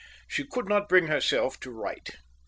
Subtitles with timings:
[0.27, 2.09] She could not bring herself to write.